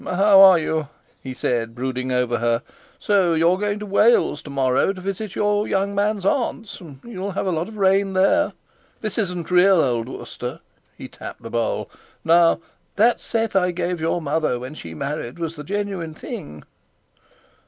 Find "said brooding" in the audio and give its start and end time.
1.31-2.11